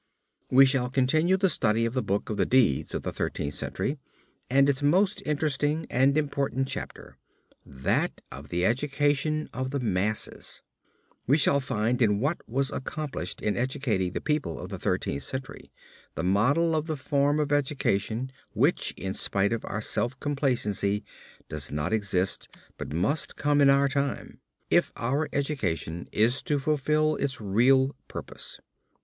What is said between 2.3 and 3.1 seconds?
of the deeds of